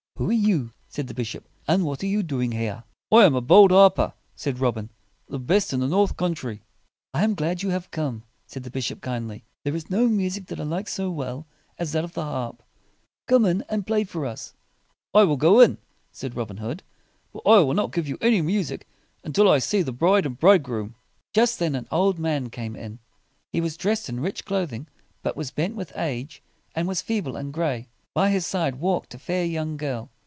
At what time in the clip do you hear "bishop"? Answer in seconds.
1.15-1.49, 8.69-9.01